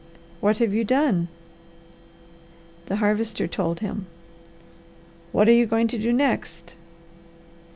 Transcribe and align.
"What 0.39 0.57
have 0.57 0.73
you 0.73 0.83
done?" 0.83 1.27
The 2.87 2.95
Harvester 2.95 3.45
told 3.47 3.81
him. 3.81 4.07
"What 5.31 5.47
are 5.47 5.53
you 5.53 5.67
going 5.67 5.87
to 5.89 5.99
do 5.99 6.11
next?" 6.11 6.73